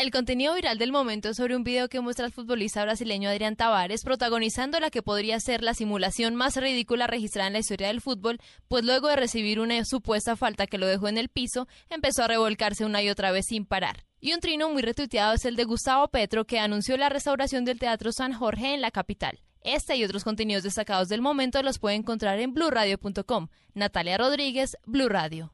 El 0.00 0.10
contenido 0.10 0.54
viral 0.54 0.78
del 0.78 0.92
momento 0.92 1.28
es 1.28 1.36
sobre 1.36 1.54
un 1.54 1.62
video 1.62 1.90
que 1.90 2.00
muestra 2.00 2.24
al 2.24 2.32
futbolista 2.32 2.82
brasileño 2.82 3.28
Adrián 3.28 3.54
Tavares 3.54 4.02
protagonizando 4.02 4.80
la 4.80 4.88
que 4.88 5.02
podría 5.02 5.38
ser 5.40 5.62
la 5.62 5.74
simulación 5.74 6.36
más 6.36 6.56
ridícula 6.56 7.06
registrada 7.06 7.48
en 7.48 7.52
la 7.52 7.58
historia 7.58 7.88
del 7.88 8.00
fútbol, 8.00 8.40
pues 8.66 8.82
luego 8.82 9.08
de 9.08 9.16
recibir 9.16 9.60
una 9.60 9.84
supuesta 9.84 10.36
falta 10.36 10.66
que 10.66 10.78
lo 10.78 10.86
dejó 10.86 11.08
en 11.08 11.18
el 11.18 11.28
piso, 11.28 11.68
empezó 11.90 12.22
a 12.22 12.28
revolcarse 12.28 12.86
una 12.86 13.02
y 13.02 13.10
otra 13.10 13.30
vez 13.30 13.44
sin 13.48 13.66
parar. 13.66 14.06
Y 14.20 14.32
un 14.32 14.40
trino 14.40 14.70
muy 14.70 14.80
retuiteado 14.80 15.34
es 15.34 15.44
el 15.44 15.54
de 15.54 15.64
Gustavo 15.64 16.08
Petro, 16.08 16.46
que 16.46 16.58
anunció 16.58 16.96
la 16.96 17.10
restauración 17.10 17.66
del 17.66 17.78
Teatro 17.78 18.10
San 18.10 18.32
Jorge 18.32 18.72
en 18.72 18.80
la 18.80 18.90
capital. 18.90 19.42
Este 19.60 19.96
y 19.96 20.04
otros 20.04 20.24
contenidos 20.24 20.62
destacados 20.62 21.10
del 21.10 21.20
momento 21.20 21.62
los 21.62 21.78
puede 21.78 21.96
encontrar 21.96 22.38
en 22.38 22.54
blurradio.com. 22.54 23.48
Natalia 23.74 24.16
Rodríguez, 24.16 24.78
Blue 24.86 25.10
Radio. 25.10 25.52